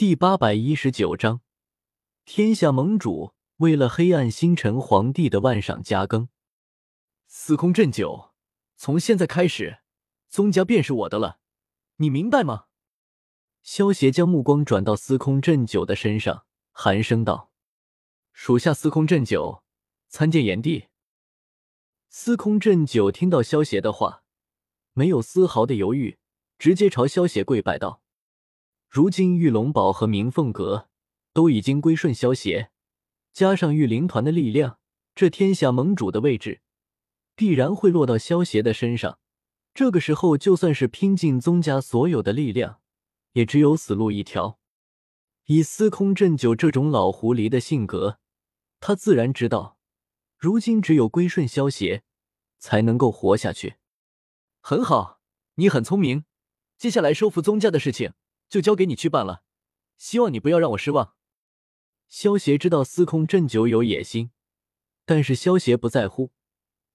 [0.00, 1.42] 第八百一十九章，
[2.24, 6.30] 天下盟主为了黑暗星辰皇帝的万赏加更。
[7.26, 8.30] 司空震九，
[8.76, 9.80] 从现在开始，
[10.30, 11.38] 宗家便是我的了，
[11.96, 12.64] 你明白吗？
[13.62, 17.52] 萧协将目光转到司空震九的身上，寒声道
[18.32, 19.62] ：“属下司空震九，
[20.08, 20.86] 参见炎帝。”
[22.08, 24.22] 司空震九听到萧协的话，
[24.94, 26.18] 没有丝毫的犹豫，
[26.58, 28.00] 直接朝萧协跪拜道。
[28.90, 30.88] 如今玉龙堡和明凤阁
[31.32, 32.72] 都已经归顺萧协，
[33.32, 34.80] 加上御灵团的力量，
[35.14, 36.60] 这天下盟主的位置
[37.36, 39.20] 必然会落到萧协的身上。
[39.72, 42.80] 这个时候，就算是拼尽宗家所有的力量，
[43.34, 44.58] 也只有死路一条。
[45.44, 48.18] 以司空震九这种老狐狸的性格，
[48.80, 49.78] 他自然知道，
[50.36, 52.02] 如今只有归顺萧协，
[52.58, 53.76] 才能够活下去。
[54.60, 55.20] 很好，
[55.54, 56.24] 你很聪明。
[56.76, 58.14] 接下来收复宗家的事情。
[58.50, 59.44] 就交给你去办了，
[59.96, 61.14] 希望你不要让我失望。
[62.08, 64.32] 萧协知道司空震九有野心，
[65.06, 66.32] 但是萧协不在乎，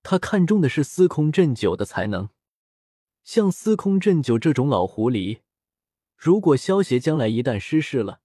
[0.03, 2.29] 他看中的是司空震九的才能。
[3.23, 5.39] 像司空震九这种老狐狸，
[6.17, 8.19] 如果萧协将来一旦失势了，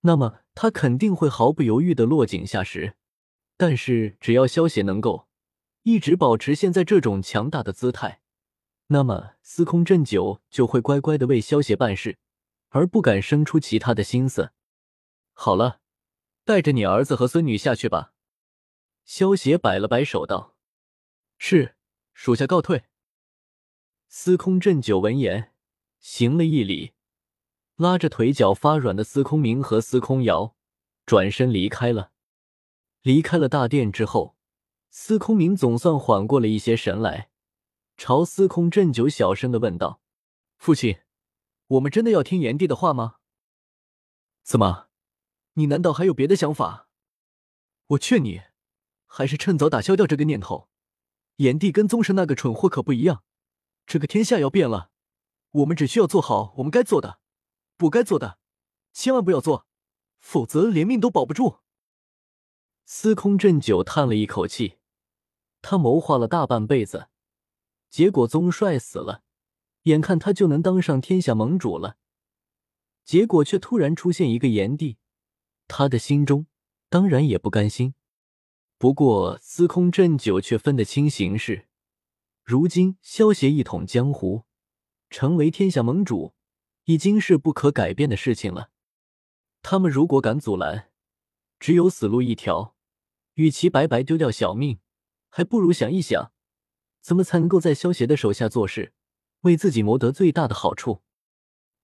[0.00, 2.96] 那么他肯定会毫不犹豫的落井下石。
[3.58, 5.28] 但是只要萧协能够
[5.82, 8.20] 一直保持现在这种强大的姿态，
[8.88, 12.18] 那么司空震九就会乖乖的为萧协办事。
[12.68, 14.52] 而不敢生出其他的心思。
[15.32, 15.80] 好了，
[16.44, 18.14] 带着你儿子和孙女下去吧。
[19.04, 20.56] 萧协摆了摆手道
[21.38, 21.76] ：“是，
[22.12, 22.84] 属下告退。”
[24.08, 25.52] 司空震九闻言，
[26.00, 26.92] 行了一礼，
[27.76, 30.56] 拉着腿脚发软的司空明和司空瑶，
[31.04, 32.12] 转身离开了。
[33.02, 34.36] 离开了大殿之后，
[34.90, 37.30] 司空明总算缓过了一些神来，
[37.96, 40.00] 朝司空震九小声的问道
[40.58, 40.98] ：“父亲。”
[41.68, 43.16] 我们真的要听炎帝的话吗？
[44.44, 44.88] 怎么，
[45.54, 46.88] 你难道还有别的想法？
[47.88, 48.42] 我劝你，
[49.06, 50.68] 还是趁早打消掉这个念头。
[51.36, 53.24] 炎帝跟宗神那个蠢货可不一样，
[53.84, 54.90] 这个天下要变了，
[55.50, 57.18] 我们只需要做好我们该做的，
[57.76, 58.38] 不该做的，
[58.92, 59.66] 千万不要做，
[60.18, 61.58] 否则连命都保不住。
[62.84, 64.78] 司空震九叹了一口气，
[65.60, 67.08] 他谋划了大半辈子，
[67.90, 69.24] 结果宗帅死了。
[69.86, 71.96] 眼看他就能当上天下盟主了，
[73.04, 74.98] 结果却突然出现一个炎帝，
[75.68, 76.46] 他的心中
[76.88, 77.94] 当然也不甘心。
[78.78, 81.68] 不过司空震九却分得清形势，
[82.42, 84.42] 如今萧协一统江湖，
[85.08, 86.34] 成为天下盟主，
[86.86, 88.70] 已经是不可改变的事情了。
[89.62, 90.90] 他们如果敢阻拦，
[91.60, 92.74] 只有死路一条。
[93.34, 94.80] 与其白白丢掉小命，
[95.28, 96.32] 还不如想一想，
[97.00, 98.94] 怎么才能够在萧协的手下做事。
[99.46, 101.02] 为自己谋得最大的好处，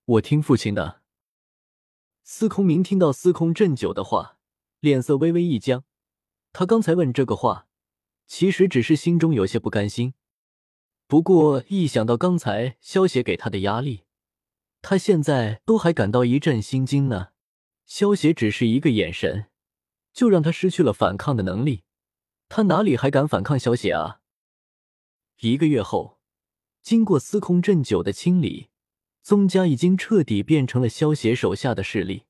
[0.05, 1.01] 我听父亲的。
[2.21, 4.37] 司空明听到司空震九的话，
[4.81, 5.85] 脸色微微一僵。
[6.51, 7.67] 他刚才问这个话，
[8.27, 10.13] 其实只是心中有些不甘心。
[11.07, 14.03] 不过一想到刚才萧协给他的压力，
[14.81, 17.29] 他现在都还感到一阵心惊呢。
[17.85, 19.45] 萧协只是一个眼神，
[20.11, 21.85] 就让他失去了反抗的能力，
[22.49, 24.19] 他哪里还敢反抗萧协啊？
[25.39, 26.19] 一个月后。
[26.83, 28.67] 经过司空震九的清理，
[29.21, 32.25] 宗家已经彻底变成了萧协手下的势力。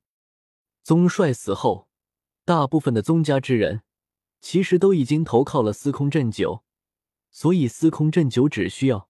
[0.83, 1.87] 宗帅死后，
[2.45, 3.81] 大部分的宗家之人
[4.39, 6.63] 其实都已经投靠了司空震九，
[7.31, 9.09] 所以司空震九只需要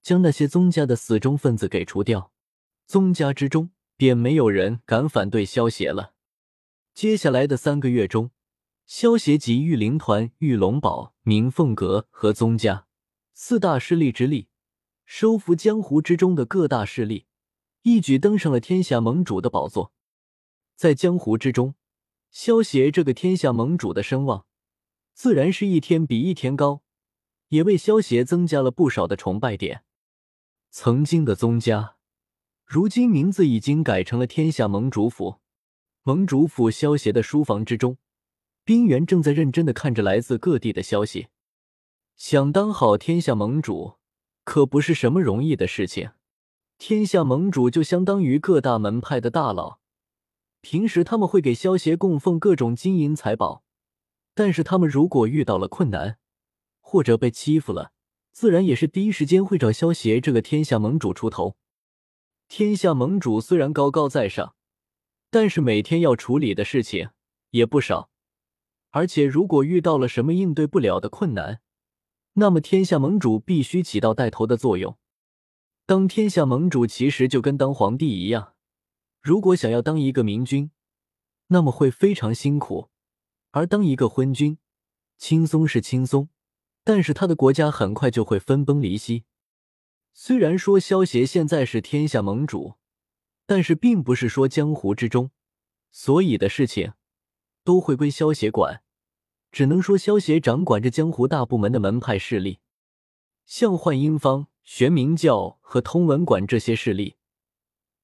[0.00, 2.32] 将那些宗家的死忠分子给除掉，
[2.86, 6.14] 宗家之中便没有人敢反对萧协了。
[6.94, 8.30] 接下来的三个月中，
[8.86, 12.86] 萧协集御灵团、御龙堡、明凤阁和宗家
[13.34, 14.48] 四大势力之力。
[15.10, 17.24] 收服江湖之中的各大势力，
[17.80, 19.90] 一举登上了天下盟主的宝座。
[20.76, 21.74] 在江湖之中，
[22.30, 24.44] 萧协这个天下盟主的声望
[25.14, 26.82] 自然是一天比一天高，
[27.48, 29.82] 也为萧协增加了不少的崇拜点。
[30.70, 31.96] 曾经的宗家，
[32.66, 35.40] 如今名字已经改成了天下盟主府。
[36.02, 37.96] 盟主府萧协的书房之中，
[38.62, 41.28] 冰原正在认真的看着来自各地的消息。
[42.14, 43.97] 想当好天下盟主。
[44.48, 46.12] 可不是什么容易的事情。
[46.78, 49.78] 天下盟主就相当于各大门派的大佬，
[50.62, 53.62] 平时他们会给萧协供奉各种金银财宝，
[54.34, 56.16] 但是他们如果遇到了困难
[56.80, 57.92] 或者被欺负了，
[58.32, 61.58] 自然也是第一时间会找萧协这个天下盟主出头。
[62.48, 64.54] 天下盟主虽然高高在上，
[65.30, 67.10] 但是每天要处理的事情
[67.50, 68.08] 也不少，
[68.92, 71.60] 而且如果遇到了什么应对不了的困难，
[72.40, 74.96] 那么，天下盟主必须起到带头的作用。
[75.86, 78.54] 当天下盟主其实就跟当皇帝一样，
[79.20, 80.70] 如果想要当一个明君，
[81.48, 82.90] 那么会非常辛苦；
[83.50, 84.58] 而当一个昏君，
[85.16, 86.28] 轻松是轻松，
[86.84, 89.24] 但是他的国家很快就会分崩离析。
[90.12, 92.74] 虽然说萧协现在是天下盟主，
[93.46, 95.32] 但是并不是说江湖之中
[95.90, 96.92] 所有的事情
[97.64, 98.84] 都会归萧协管，
[99.50, 102.58] 只能说萧协掌管着江湖大部门的门派势力，
[103.44, 107.16] 像幻音坊、玄冥教和通文馆这些势力，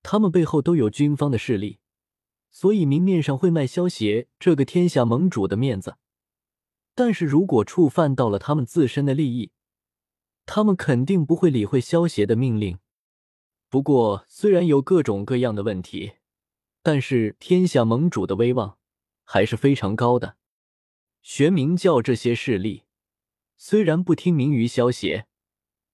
[0.03, 1.79] 他们背后都有军方的势力，
[2.51, 5.97] 所以明面上会卖萧协这个天下盟主的面子，
[6.95, 9.51] 但是如果触犯到了他们自身的利益。
[10.47, 12.79] 他们肯定不会理会萧协的命令。
[13.71, 16.17] 不过，虽然有各种各样的问题，
[16.83, 18.77] 但是天下盟主的威望
[19.25, 20.37] 还是非常高的。
[21.25, 22.83] 玄冥教这些势力
[23.57, 25.27] 虽然不听命于萧协，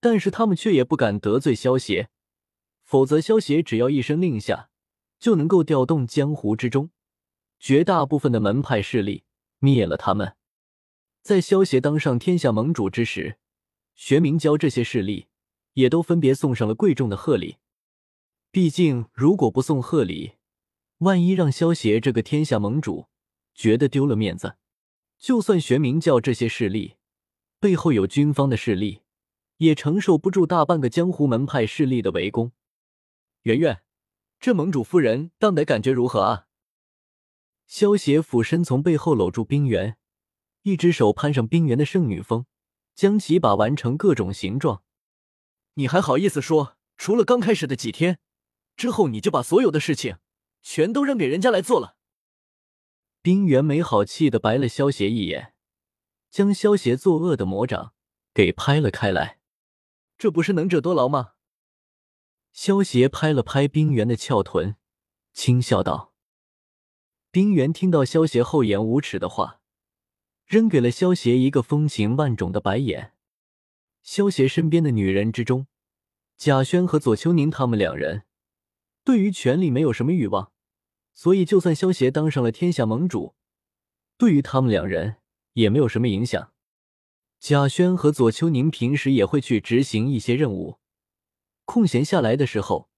[0.01, 2.11] 但是他们却也不敢得罪萧协，
[2.83, 4.71] 否则萧协只要一声令下，
[5.21, 6.91] 就能够调动江湖之中
[7.61, 9.23] 绝大部分的门派势力，
[9.61, 10.35] 灭了他们。
[11.23, 13.39] 在萧协当上天下盟主之时。
[13.95, 15.29] 玄冥教这些势力
[15.75, 17.59] 也都分别送上了贵重的贺礼。
[18.51, 20.33] 毕竟，如果不送贺礼，
[20.99, 23.07] 万一让萧协这个天下盟主
[23.55, 24.57] 觉得丢了面子，
[25.21, 26.97] 就算玄冥教这些势力
[27.61, 29.03] 背后有军方的势力，
[29.59, 32.53] 也承受不住大半个江湖门派势力的围攻。
[33.43, 33.83] 圆圆，
[34.41, 36.47] 这盟主夫人当得感觉如何啊？
[37.67, 39.99] 萧协俯身从背后搂住冰原，
[40.63, 42.47] 一只手攀上冰原的圣女峰。
[42.95, 44.83] 将其把玩成各种形状，
[45.75, 46.77] 你还好意思说？
[46.99, 48.19] 除了刚开始的几天，
[48.77, 50.19] 之后你就把所有的事情
[50.61, 51.97] 全都扔给人家来做了。
[53.23, 55.55] 冰原没好气的白了萧邪一眼，
[56.31, 57.93] 将萧邪作恶的魔掌
[58.33, 59.41] 给拍了开来。
[60.17, 61.33] 这不是能者多劳吗？
[62.53, 64.77] 萧邪拍了拍冰原的翘臀，
[65.33, 66.15] 轻笑道。
[67.31, 69.61] 冰原听到萧邪厚颜无耻的话。
[70.47, 73.13] 扔给了萧协一个风情万种的白眼。
[74.03, 75.69] 萧协身边的女人之中，
[76.37, 78.25] 贾轩和左秋宁他们两人
[79.05, 80.51] 对于权力没有什么欲望，
[81.13, 83.35] 所以就算萧协当上了天下盟主，
[84.17, 85.17] 对于他们两人
[85.53, 86.53] 也没有什么影响。
[87.39, 90.79] 贾轩和左秋宁平时也会去执行一些任务，
[91.65, 92.91] 空闲下来的时候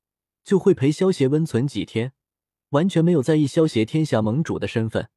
[0.43, 2.13] 就会陪萧协温存几天，
[2.71, 5.11] 完全没有在意萧协天下盟主的身份。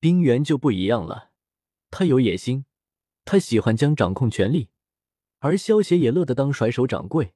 [0.00, 1.30] 冰原就不一样了。
[1.90, 2.64] 他有野心，
[3.24, 4.68] 他喜欢将掌控权力，
[5.40, 7.34] 而萧协也乐得当甩手掌柜。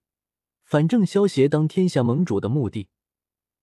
[0.65, 2.89] 反正萧协当天下盟主的目的，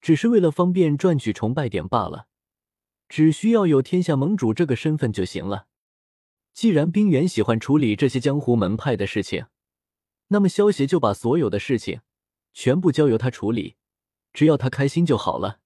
[0.01, 2.27] 只是为了方便赚取崇拜点罢了，
[3.07, 5.67] 只需要有天下盟主这个身份就行了。
[6.53, 9.45] 既然冰原喜欢处理这些江湖门派的事情，
[10.27, 12.01] 那么萧协就把所有的事情
[12.53, 13.75] 全部交由他处理，
[14.33, 15.59] 只要他开心就好了。